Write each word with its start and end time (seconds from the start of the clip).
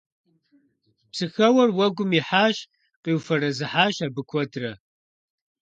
Псыхэуэр 1.11 1.69
уэгум 1.77 2.11
ихьащ. 2.19 2.57
Къиуфэрэзыхьащ 3.03 3.95
абы 4.05 4.21
куэдрэ. 4.29 4.71